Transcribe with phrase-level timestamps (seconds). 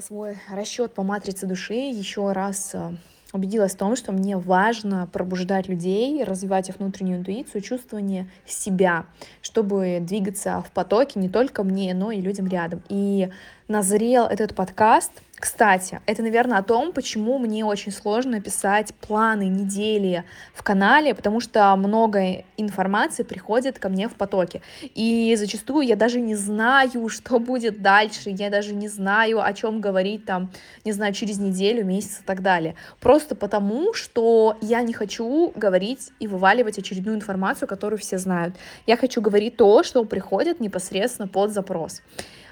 [0.00, 2.92] свой расчет по матрице души, еще раз э,
[3.32, 9.06] убедилась в том, что мне важно пробуждать людей, развивать их внутреннюю интуицию, чувствование себя,
[9.42, 12.82] чтобы двигаться в потоке не только мне, но и людям рядом.
[12.88, 13.30] И
[13.68, 20.24] назрел этот подкаст— кстати, это, наверное, о том, почему мне очень сложно писать планы недели
[20.52, 24.62] в канале, потому что много информации приходит ко мне в потоке.
[24.82, 29.80] И зачастую я даже не знаю, что будет дальше, я даже не знаю, о чем
[29.80, 30.50] говорить там,
[30.84, 32.74] не знаю, через неделю, месяц и так далее.
[33.00, 38.54] Просто потому, что я не хочу говорить и вываливать очередную информацию, которую все знают.
[38.86, 42.02] Я хочу говорить то, что приходит непосредственно под запрос.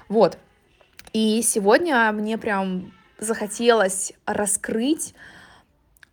[0.07, 0.37] Вот.
[1.13, 5.13] И сегодня мне прям захотелось раскрыть,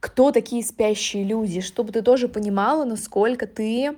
[0.00, 3.94] кто такие спящие люди, чтобы ты тоже понимала, насколько ты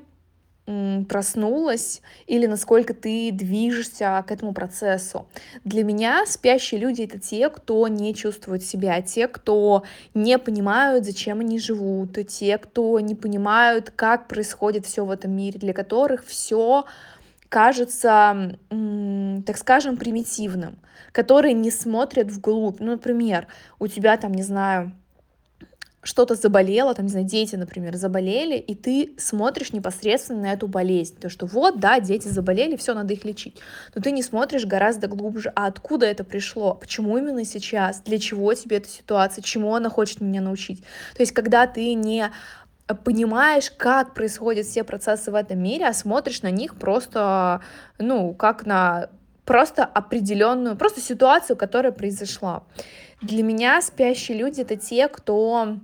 [1.09, 5.27] проснулась или насколько ты движешься к этому процессу.
[5.65, 11.39] Для меня спящие люди это те, кто не чувствует себя, те, кто не понимают, зачем
[11.39, 16.85] они живут, те, кто не понимают, как происходит все в этом мире, для которых все
[17.49, 20.79] кажется, так скажем, примитивным,
[21.13, 22.81] которые не смотрят вглубь.
[22.81, 23.47] Ну, например,
[23.79, 24.93] у тебя там, не знаю,
[26.07, 31.17] что-то заболело, там, не знаю, дети, например, заболели, и ты смотришь непосредственно на эту болезнь,
[31.21, 33.59] то, что вот, да, дети заболели, все, надо их лечить,
[33.95, 38.55] но ты не смотришь гораздо глубже, а откуда это пришло, почему именно сейчас, для чего
[38.55, 40.81] тебе эта ситуация, чему она хочет меня научить.
[41.15, 42.31] То есть, когда ты не
[42.95, 47.61] понимаешь, как происходят все процессы в этом мире, а смотришь на них просто,
[47.99, 49.09] ну, как на
[49.45, 52.65] просто определенную, просто ситуацию, которая произошла.
[53.23, 55.79] Для меня спящие люди это те, кто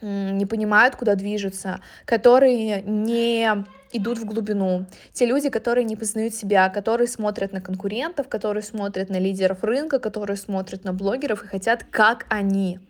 [0.00, 4.86] не понимают, куда движутся, которые не идут в глубину.
[5.12, 10.00] Те люди, которые не познают себя, которые смотрят на конкурентов, которые смотрят на лидеров рынка,
[10.00, 12.80] которые смотрят на блогеров и хотят, как они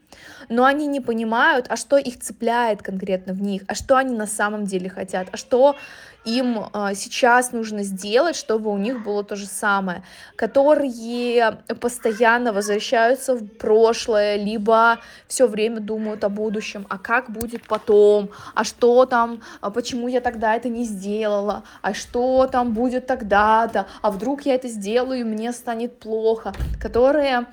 [0.48, 4.26] но они не понимают, а что их цепляет конкретно в них, а что они на
[4.26, 5.76] самом деле хотят, а что
[6.24, 10.02] им а, сейчас нужно сделать, чтобы у них было то же самое,
[10.36, 18.30] которые постоянно возвращаются в прошлое, либо все время думают о будущем, а как будет потом,
[18.54, 23.86] а что там, а почему я тогда это не сделала, а что там будет тогда-то,
[24.00, 27.46] а вдруг я это сделаю и мне станет плохо, которые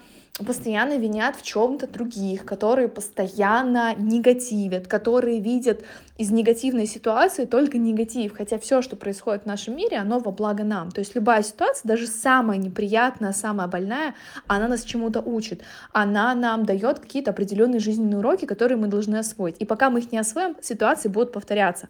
[0.46, 5.84] постоянно винят в чем-то других, которые постоянно негативят, которые видят
[6.18, 10.64] из негативной ситуации только негатив, хотя все, что происходит в нашем мире, оно во благо
[10.64, 10.92] нам.
[10.92, 14.16] То есть любая ситуация, даже самая неприятная, самая больная,
[14.48, 15.62] она нас чему-то учит,
[15.94, 19.56] она нам дает какие-то определенные жизненные уроки, которые мы должны освоить.
[19.60, 21.90] И пока мы их не освоим, ситуации будут повторяться.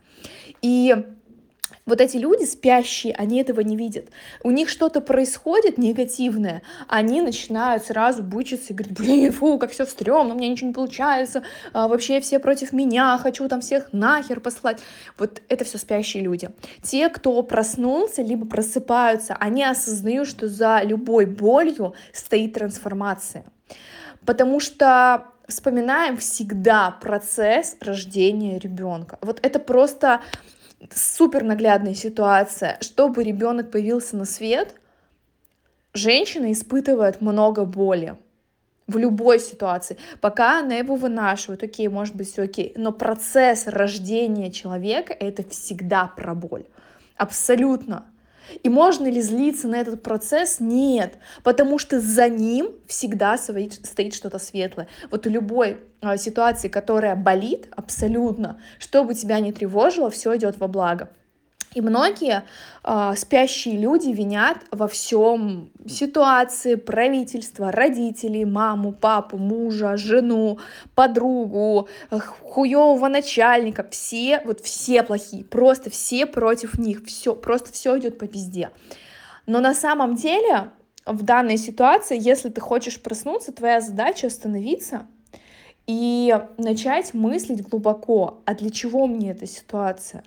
[0.62, 0.96] И
[1.90, 4.06] вот эти люди спящие, они этого не видят.
[4.44, 9.86] У них что-то происходит негативное, они начинают сразу бычиться и говорить, блин, фу, как все
[9.86, 14.40] стрёмно, у меня ничего не получается, а, вообще все против меня, хочу там всех нахер
[14.40, 14.80] послать.
[15.18, 16.50] Вот это все спящие люди.
[16.82, 23.46] Те, кто проснулся, либо просыпаются, они осознают, что за любой болью стоит трансформация.
[24.26, 29.18] Потому что вспоминаем всегда процесс рождения ребенка.
[29.22, 30.22] Вот это просто
[30.94, 32.78] супер наглядная ситуация.
[32.82, 34.76] Чтобы ребенок появился на свет,
[35.94, 38.18] женщина испытывает много боли
[38.88, 39.98] в любой ситуации.
[40.20, 42.74] Пока она его вынашивает, окей, может быть, все окей.
[42.76, 46.66] Но процесс рождения человека— это всегда про боль.
[47.16, 48.06] Абсолютно.
[48.64, 50.60] И можно ли злиться на этот процесс?
[50.60, 54.88] Нет, потому что за ним всегда стоит, что-то светлое.
[55.12, 60.58] Вот у любой э, ситуации, которая болит абсолютно, что бы тебя не тревожило, все идет
[60.60, 61.10] во благо.
[61.74, 62.46] И многие
[62.84, 70.60] э, спящие люди винят во всем ситуации правительства, родителей, маму, папу, мужа, жену,
[70.96, 73.88] подругу, хуевого начальника.
[73.92, 78.72] Все, вот все плохие, просто все против них, все, просто все идет по пизде.
[79.46, 80.72] Но на самом деле
[81.06, 85.08] в данной ситуации, если ты хочешь проснуться, твоя задача остановиться
[85.90, 90.24] и начать мыслить глубоко, а для чего мне эта ситуация?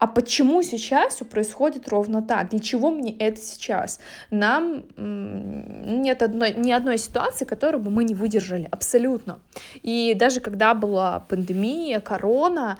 [0.00, 2.48] А почему сейчас все происходит ровно так?
[2.50, 4.00] Для чего мне это сейчас?
[4.32, 9.38] Нам нет одной, ни одной ситуации, которую бы мы не выдержали, абсолютно.
[9.82, 12.76] И даже когда была пандемия, корона,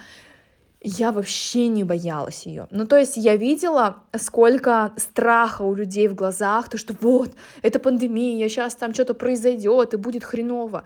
[0.80, 2.66] я вообще не боялась ее.
[2.72, 7.30] Ну, то есть я видела, сколько страха у людей в глазах, то, что вот,
[7.62, 10.82] это пандемия, сейчас там что-то произойдет и будет хреново.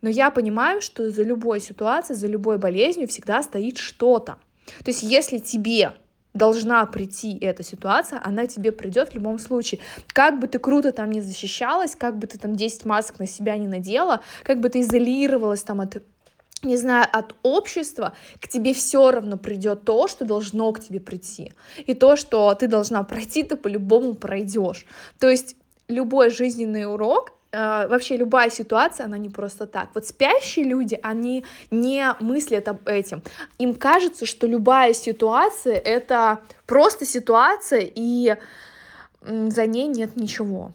[0.00, 4.38] Но я понимаю, что за любой ситуацией, за любой болезнью всегда стоит что-то.
[4.84, 5.94] То есть если тебе
[6.34, 9.80] должна прийти эта ситуация, она тебе придет в любом случае.
[10.08, 13.56] Как бы ты круто там не защищалась, как бы ты там 10 масок на себя
[13.56, 16.02] не надела, как бы ты изолировалась там от
[16.64, 21.52] не знаю, от общества, к тебе все равно придет то, что должно к тебе прийти.
[21.86, 24.84] И то, что ты должна пройти, ты по-любому пройдешь.
[25.20, 25.54] То есть
[25.86, 29.90] любой жизненный урок э, вообще любая ситуация, она не просто так.
[29.94, 33.22] Вот спящие люди, они не мыслят об этом.
[33.58, 38.36] Им кажется, что любая ситуация— это просто ситуация, и
[39.22, 40.72] за ней нет ничего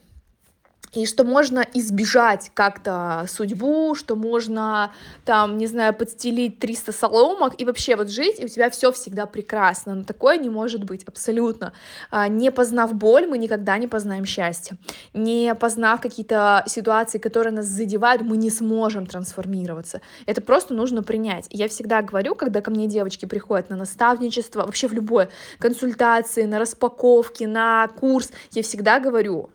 [0.93, 4.91] и что можно избежать как-то судьбу, что можно
[5.25, 9.25] там, не знаю, подстелить 300 соломок и вообще вот жить, и у тебя все всегда
[9.25, 9.95] прекрасно.
[9.95, 11.73] Но такое не может быть абсолютно.
[12.11, 14.77] А, не познав боль, мы никогда не познаем счастье.
[15.13, 20.01] Не познав какие-то ситуации, которые нас задевают, мы не сможем трансформироваться.
[20.25, 21.47] Это просто нужно принять.
[21.49, 25.29] Я всегда говорю, когда ко мне девочки приходят на наставничество, вообще в любой
[25.59, 29.49] консультации, на распаковки, на курс, я всегда говорю,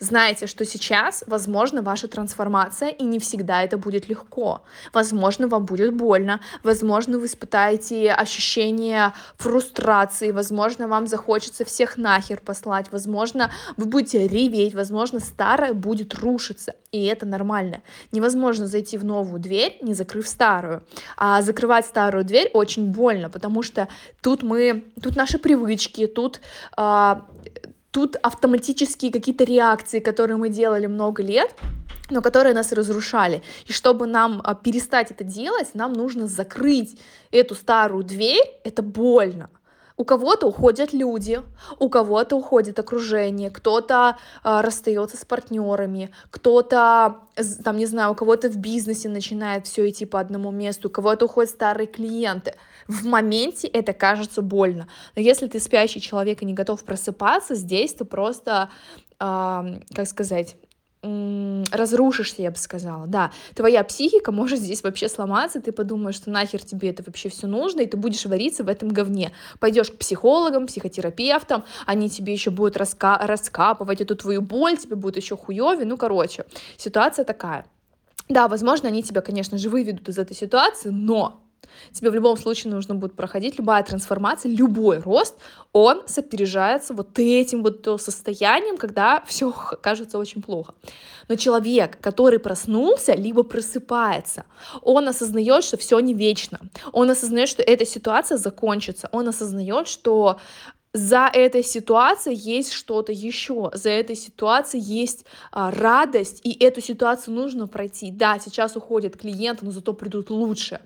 [0.00, 4.62] Знайте, что сейчас, возможно, ваша трансформация, и не всегда это будет легко.
[4.92, 12.86] Возможно, вам будет больно, возможно, вы испытаете ощущение фрустрации, возможно, вам захочется всех нахер послать,
[12.90, 17.82] возможно, вы будете реветь, возможно, старое будет рушиться, и это нормально.
[18.12, 20.82] Невозможно зайти в новую дверь, не закрыв старую.
[21.16, 23.88] А закрывать старую дверь очень больно, потому что
[24.22, 26.40] тут мы, тут наши привычки, тут
[26.76, 27.26] а,
[27.94, 31.54] тут автоматические какие-то реакции, которые мы делали много лет,
[32.10, 33.40] но которые нас разрушали.
[33.66, 36.98] И чтобы нам а, перестать это делать, нам нужно закрыть
[37.30, 38.44] эту старую дверь.
[38.64, 39.48] Это больно.
[39.96, 41.40] У кого-то уходят люди,
[41.78, 47.20] у кого-то уходит окружение, кто-то э, расстается с партнерами, кто-то,
[47.62, 51.26] там, не знаю, у кого-то в бизнесе начинает все идти по одному месту, у кого-то
[51.26, 52.54] уходят старые клиенты.
[52.88, 54.88] В моменте это кажется больно.
[55.16, 58.70] Но если ты спящий человек и не готов просыпаться, здесь ты просто,
[59.20, 60.56] э, как сказать,
[61.70, 66.62] разрушишься, я бы сказала, да, твоя психика может здесь вообще сломаться, ты подумаешь, что нахер
[66.62, 69.32] тебе это вообще все нужно, и ты будешь вариться в этом говне.
[69.60, 75.16] Пойдешь к психологам, психотерапевтам, они тебе еще будут раска раскапывать эту твою боль, тебе будет
[75.16, 76.46] еще хуевее, ну, короче,
[76.78, 77.66] ситуация такая.
[78.30, 81.43] Да, возможно, они тебя, конечно же, выведут из этой ситуации, но
[81.92, 85.34] Тебе в любом случае нужно будет проходить любая трансформация, любой рост,
[85.72, 90.74] он сопережается вот этим вот состоянием, когда все кажется очень плохо.
[91.28, 94.44] Но человек, который проснулся, либо просыпается,
[94.82, 96.60] он осознает, что все не вечно.
[96.92, 99.08] Он осознает, что эта ситуация закончится.
[99.12, 100.38] Он осознает, что
[100.94, 107.34] за этой ситуацией есть что-то еще, за этой ситуацией есть а, радость, и эту ситуацию
[107.34, 108.12] нужно пройти.
[108.12, 110.80] Да, сейчас уходят клиенты, но зато придут лучше.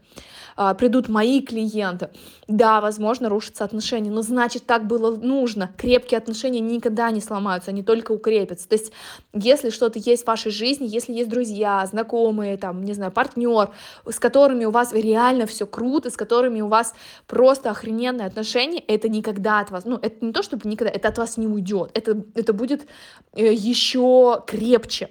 [0.61, 2.11] А, придут мои клиенты.
[2.49, 5.71] Да, возможно, рушатся отношения, но значит, так было нужно.
[5.79, 8.69] Крепкие отношения никогда не сломаются, они только укрепятся.
[8.69, 8.91] То есть,
[9.33, 13.71] если что-то есть в вашей жизни, если есть друзья, знакомые, там, не знаю, партнер,
[14.05, 16.93] с которыми у вас реально все круто, с которыми у вас
[17.29, 21.19] просто охрененные отношения, это никогда от вас, ну, это не то, чтобы никогда, это от
[21.19, 22.89] вас не уйдет, это, это будет
[23.33, 25.11] э, еще крепче.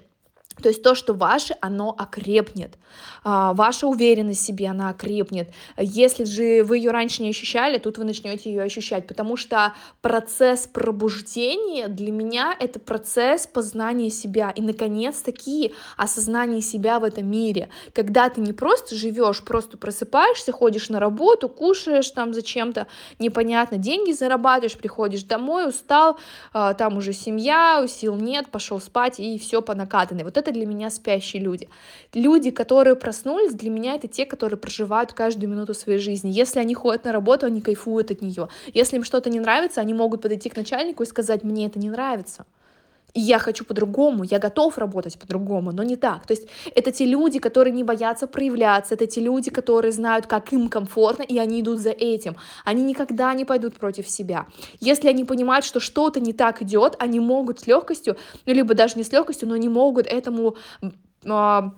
[0.61, 2.77] То есть то, что ваше, оно окрепнет.
[3.23, 5.49] А, ваша уверенность в себе, она окрепнет.
[5.77, 10.67] Если же вы ее раньше не ощущали, тут вы начнете ее ощущать, потому что процесс
[10.67, 17.69] пробуждения для меня это процесс познания себя и, наконец-таки, осознания себя в этом мире.
[17.93, 22.87] Когда ты не просто живешь, просто просыпаешься, ходишь на работу, кушаешь там зачем-то,
[23.19, 26.17] непонятно, деньги зарабатываешь, приходишь домой, устал,
[26.53, 30.23] а, там уже семья, сил нет, пошел спать и все по накатанной.
[30.23, 31.69] Вот это это для меня спящие люди.
[32.13, 36.29] Люди, которые проснулись, для меня это те, которые проживают каждую минуту своей жизни.
[36.29, 38.47] Если они ходят на работу, они кайфуют от нее.
[38.73, 41.89] Если им что-то не нравится, они могут подойти к начальнику и сказать, мне это не
[41.89, 42.45] нравится.
[43.13, 46.27] И я хочу по-другому, я готов работать по-другому, но не так.
[46.27, 50.53] То есть это те люди, которые не боятся проявляться, это те люди, которые знают, как
[50.53, 52.35] им комфортно, и они идут за этим.
[52.65, 54.45] Они никогда не пойдут против себя.
[54.79, 58.97] Если они понимают, что что-то не так идет, они могут с легкостью, ну, либо даже
[58.97, 60.55] не с легкостью, но они могут этому
[61.25, 61.73] а,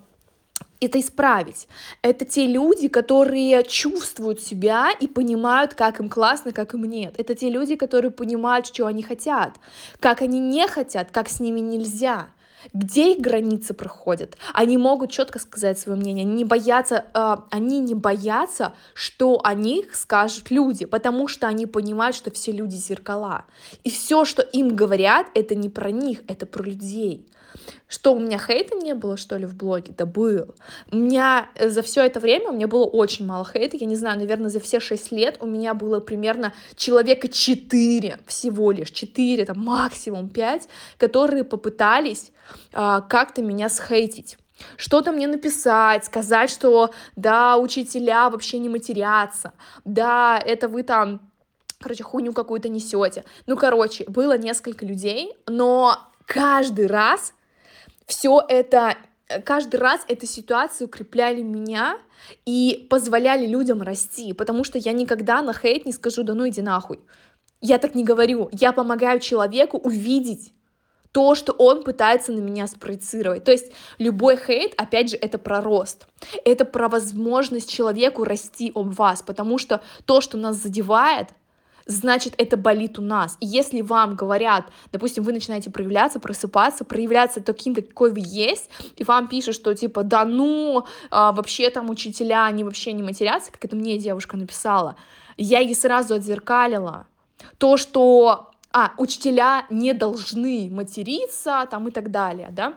[0.80, 1.68] это исправить.
[2.02, 7.14] Это те люди, которые чувствуют себя и понимают, как им классно, как им нет.
[7.18, 9.56] Это те люди, которые понимают, что они хотят,
[10.00, 12.28] как они не хотят, как с ними нельзя
[12.72, 14.36] где их границы проходят.
[14.52, 19.54] Они могут четко сказать свое мнение, они не боятся, э, они не боятся, что о
[19.54, 23.44] них скажут люди, потому что они понимают, что все люди зеркала.
[23.84, 27.26] И все, что им говорят, это не про них, это про людей.
[27.88, 29.92] Что, у меня хейта не было, что ли, в блоге?
[29.96, 30.54] Да был.
[30.90, 34.18] У меня за все это время, у меня было очень мало хейта, я не знаю,
[34.18, 39.58] наверное, за все шесть лет у меня было примерно человека четыре всего лишь, четыре, там
[39.58, 42.32] максимум пять, которые попытались
[42.72, 44.36] а, как-то меня схейтить
[44.76, 49.52] что-то мне написать, сказать, что да, учителя вообще не матерятся,
[49.84, 51.30] да, это вы там
[51.80, 53.24] короче, хуйню какую-то несете.
[53.46, 57.32] Ну, короче, было несколько людей, но каждый раз
[58.10, 58.96] все это,
[59.44, 61.96] каждый раз эта ситуация укрепляли меня
[62.44, 66.60] и позволяли людям расти, потому что я никогда на хейт не скажу, да ну иди
[66.60, 67.00] нахуй.
[67.60, 70.52] Я так не говорю, я помогаю человеку увидеть
[71.12, 73.44] то, что он пытается на меня спроецировать.
[73.44, 76.06] То есть любой хейт, опять же, это про рост.
[76.44, 81.28] Это про возможность человеку расти об вас, потому что то, что нас задевает,
[81.90, 83.36] значит, это болит у нас.
[83.40, 89.04] И если вам говорят, допустим, вы начинаете проявляться, просыпаться, проявляться таким, какой вы есть, и
[89.04, 93.64] вам пишут, что типа, да ну, а, вообще там учителя, они вообще не матерятся, как
[93.64, 94.96] это мне девушка написала,
[95.36, 97.06] я ей сразу отзеркалила.
[97.58, 102.74] То, что, а, учителя не должны материться, там и так далее, да,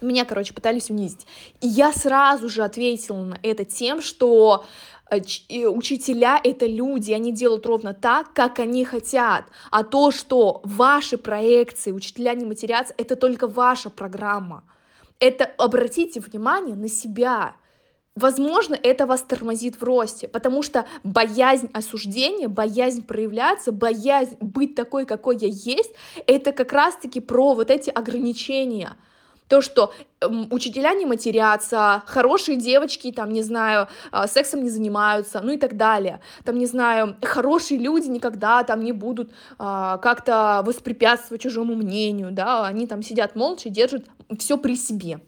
[0.00, 1.26] меня, короче, пытались унизить.
[1.60, 4.64] И я сразу же ответила на это тем, что
[5.10, 9.44] учителя— это люди, они делают ровно так, как они хотят.
[9.70, 14.64] А то, что ваши проекции, учителя не матерятся, это только ваша программа.
[15.20, 17.56] Это обратите внимание на себя.
[18.14, 25.06] Возможно, это вас тормозит в росте, потому что боязнь осуждения, боязнь проявляться, боязнь быть такой,
[25.06, 25.92] какой я есть,
[26.26, 28.96] это как раз-таки про вот эти ограничения—
[29.48, 35.40] то, что эм, учителя не матерятся, хорошие девочки, там, не знаю, э, сексом не занимаются,
[35.42, 36.20] ну и так далее.
[36.44, 42.66] Там, не знаю, хорошие люди никогда там не будут э, как-то воспрепятствовать чужому мнению, да,
[42.66, 44.04] они там сидят молча, держат
[44.38, 45.20] все при себе.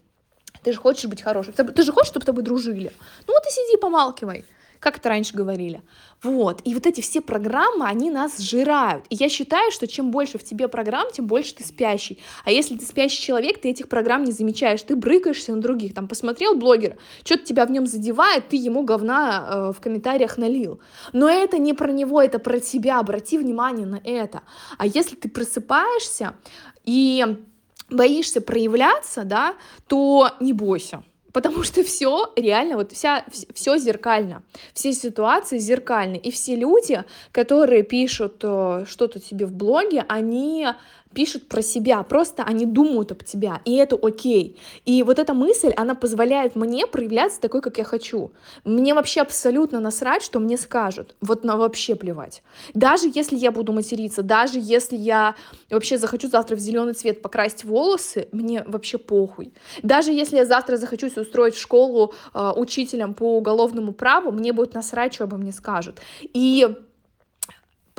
[0.63, 2.93] Ты же хочешь быть хорошим, ты же хочешь, чтобы тобой дружили.
[3.27, 4.45] Ну вот и сиди, помалкивай
[4.81, 5.83] как это раньше говорили.
[6.23, 9.05] Вот, и вот эти все программы, они нас сжирают.
[9.11, 12.19] И я считаю, что чем больше в тебе программ, тем больше ты спящий.
[12.45, 15.95] А если ты спящий человек, ты этих программ не замечаешь, ты брыкаешься на других.
[15.95, 20.81] Там посмотрел блогера, что-то тебя в нем задевает, ты ему говна э, в комментариях налил.
[21.13, 22.99] Но это не про него, это про тебя.
[23.01, 24.43] Обрати внимание на это.
[24.79, 26.35] А если ты просыпаешься
[26.85, 27.25] и
[27.91, 29.55] боишься проявляться, да,
[29.87, 36.17] то не бойся Потому что все реально, вот вся, все зеркально, все ситуации зеркальны.
[36.17, 40.69] И все люди, которые пишут э, что-то тебе в блоге, они
[41.15, 44.59] пишут про себя, просто они думают об тебя, и это окей.
[44.85, 48.33] И вот эта мысль, она позволяет мне проявляться такой, как я хочу.
[48.65, 51.17] Мне вообще абсолютно насрать, что мне скажут.
[51.21, 52.43] Вот на вообще плевать.
[52.75, 55.35] Даже если я буду материться, даже если я
[55.71, 59.53] вообще захочу завтра в зеленый цвет покрасить волосы, мне вообще похуй.
[59.83, 64.75] Даже если я завтра захочу устроить в школу э, учителем по уголовному праву, мне будет
[64.75, 65.99] насрать, что обо мне скажут.
[66.21, 66.69] И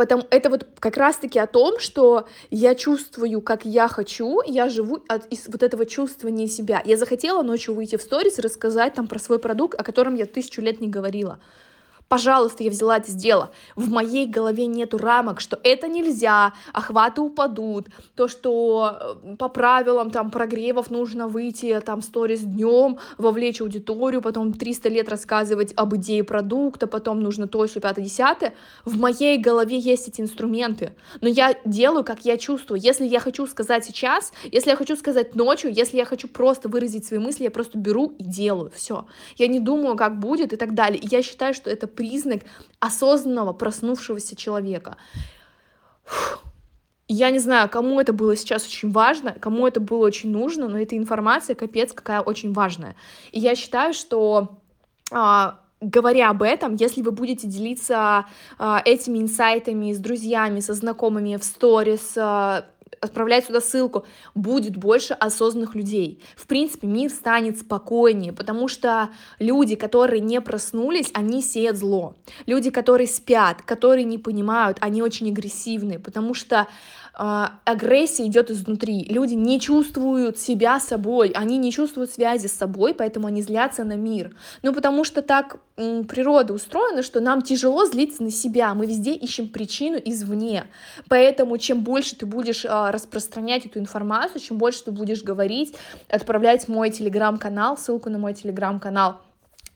[0.01, 5.03] Потому это вот как раз-таки о том, что я чувствую, как я хочу, я живу
[5.07, 6.81] от из вот этого чувствования себя.
[6.83, 10.25] Я захотела ночью выйти в сторис и рассказать там про свой продукт, о котором я
[10.25, 11.37] тысячу лет не говорила.
[12.11, 13.51] Пожалуйста, я взяла это сделала.
[13.77, 20.11] В моей голове нету рамок, что это нельзя, охваты упадут, то, что э, по правилам
[20.11, 26.25] там прогревов нужно выйти там сторис днем, вовлечь аудиторию, потом 300 лет рассказывать об идее
[26.25, 28.51] продукта, потом нужно то, что 5 10
[28.83, 32.81] В моей голове есть эти инструменты, но я делаю, как я чувствую.
[32.81, 37.05] Если я хочу сказать сейчас, если я хочу сказать ночью, если я хочу просто выразить
[37.05, 39.05] свои мысли, я просто беру и делаю, все.
[39.37, 40.99] Я не думаю, как будет и так далее.
[40.99, 42.41] И я считаю, что это признак
[42.79, 44.97] осознанного проснувшегося человека.
[47.07, 50.79] Я не знаю, кому это было сейчас очень важно, кому это было очень нужно, но
[50.79, 52.95] эта информация, капец, какая очень важная.
[53.31, 54.57] И я считаю, что
[55.11, 58.25] а, говоря об этом, если вы будете делиться
[58.57, 62.65] а, этими инсайтами с друзьями, со знакомыми в сторис, а,
[63.01, 64.05] отправлять сюда ссылку,
[64.35, 66.23] будет больше осознанных людей.
[66.35, 72.15] В принципе, мир станет спокойнее, потому что люди, которые не проснулись, они сеют зло.
[72.45, 76.67] Люди, которые спят, которые не понимают, они очень агрессивны, потому что
[77.13, 79.05] а, агрессия идет изнутри.
[79.09, 83.95] Люди не чувствуют себя собой, они не чувствуют связи с собой, поэтому они злятся на
[83.95, 84.33] мир.
[84.63, 89.49] Ну, потому что так природа устроена, что нам тяжело злиться на себя, мы везде ищем
[89.49, 90.65] причину извне.
[91.09, 95.75] Поэтому чем больше ты будешь а, распространять эту информацию, чем больше ты будешь говорить,
[96.09, 99.21] отправлять мой телеграм-канал, ссылку на мой телеграм-канал,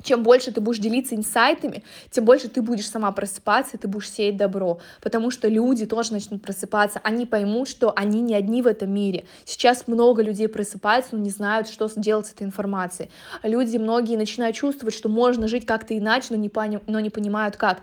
[0.05, 4.12] чем больше ты будешь делиться инсайтами, тем больше ты будешь сама просыпаться, и ты будешь
[4.12, 8.67] сеять добро, потому что люди тоже начнут просыпаться, они поймут, что они не одни в
[8.67, 9.25] этом мире.
[9.45, 13.10] Сейчас много людей просыпаются, но не знают, что делать с этой информацией.
[13.41, 17.57] Люди многие начинают чувствовать, что можно жить как-то иначе, но не, пони- но не понимают
[17.57, 17.81] как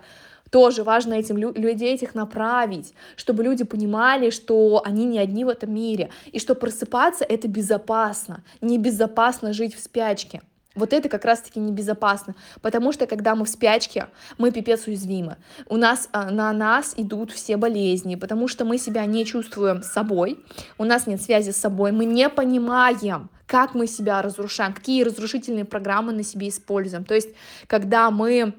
[0.53, 5.49] тоже важно этим лю- людей этих направить, чтобы люди понимали, что они не одни в
[5.49, 10.43] этом мире, и что просыпаться это безопасно, небезопасно жить в спячке.
[10.75, 15.37] Вот это как раз-таки небезопасно, потому что когда мы в спячке, мы пипец уязвимы.
[15.69, 20.39] У нас а, на нас идут все болезни, потому что мы себя не чувствуем собой,
[20.77, 25.65] у нас нет связи с собой, мы не понимаем, как мы себя разрушаем, какие разрушительные
[25.65, 27.05] программы на себе используем.
[27.05, 27.29] То есть,
[27.67, 28.53] когда мы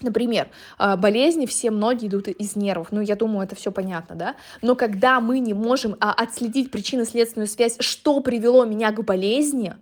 [0.00, 4.36] Например, а, болезни все многие идут из нервов, ну, я думаю, это все понятно, да,
[4.62, 9.74] но когда мы не можем а, отследить причинно-следственную связь, что привело меня к болезни,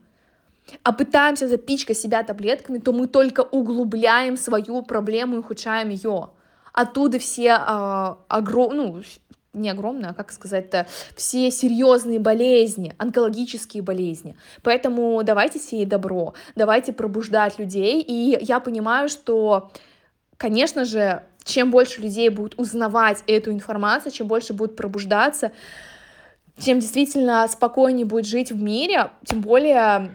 [0.83, 6.31] а пытаемся запичкать себя таблетками, то мы только углубляем свою проблему и ухудшаем ее.
[6.73, 8.77] Оттуда все а, огром...
[8.77, 9.03] ну,
[9.55, 14.37] не огромные, а как сказать-то, все серьезные болезни, онкологические болезни.
[14.63, 18.01] Поэтому давайте сеять добро, давайте пробуждать людей.
[18.01, 19.71] И я понимаю, что,
[20.39, 25.53] конечно же, чем больше людей будут узнавать эту информацию, чем больше будут пробуждаться,
[26.59, 30.11] тем действительно спокойнее будет жить в мире, тем более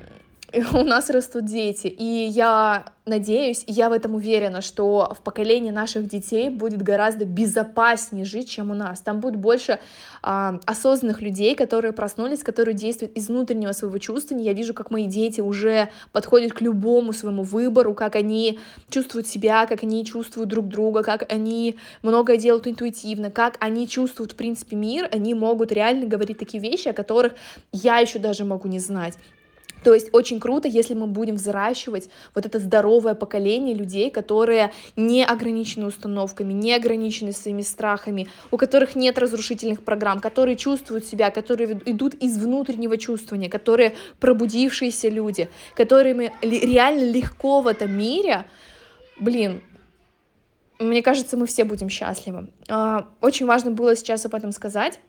[0.74, 6.08] у нас растут дети, и я надеюсь, я в этом уверена, что в поколении наших
[6.08, 9.02] детей будет гораздо безопаснее жить, чем у нас.
[9.02, 9.80] Там будет больше
[10.22, 14.46] а, осознанных людей, которые проснулись, которые действуют из внутреннего своего чувствования.
[14.46, 19.66] Я вижу, как мои дети уже подходят к любому своему выбору, как они чувствуют себя,
[19.66, 24.76] как они чувствуют друг друга, как они многое делают интуитивно, как они чувствуют, в принципе,
[24.76, 25.10] мир.
[25.12, 27.34] Они могут реально говорить такие вещи, о которых
[27.72, 29.16] я еще даже могу не знать.
[29.84, 35.25] То есть очень круто, если мы будем взращивать вот это здоровое поколение людей, которые не
[35.25, 41.82] ограничены установками, не ограничены своими страхами, у которых нет разрушительных программ, которые чувствуют себя, которые
[41.86, 48.46] идут из внутреннего чувствования, которые пробудившиеся люди, которыми реально легко в этом мире,
[49.20, 49.62] блин,
[50.79, 52.50] мне кажется, мы все будем счастливы.
[52.70, 55.00] А, очень важно было сейчас об этом сказать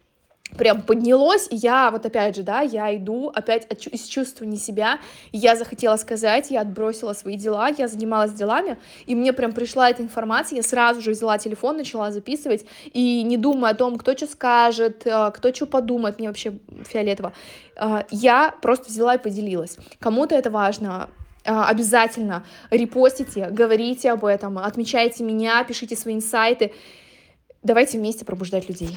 [0.56, 4.56] прям поднялось, и я, вот опять же, да, я иду опять от, из чувства не
[4.56, 5.00] себя,
[5.32, 10.02] я захотела сказать, я отбросила свои дела, я занималась делами, и мне прям пришла эта
[10.02, 14.26] информация, я сразу же взяла телефон, начала записывать, и не думая о том, кто что
[14.26, 16.54] скажет, э, кто что подумает, мне вообще
[16.88, 17.32] фиолетово,
[17.76, 19.76] э, я просто взяла и поделилась.
[19.98, 21.10] Кому-то это важно,
[21.44, 26.72] э, обязательно репостите, говорите об этом, отмечайте меня, пишите свои инсайты,
[27.62, 28.96] давайте вместе пробуждать людей.